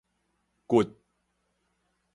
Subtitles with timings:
[0.69, 0.97] 骨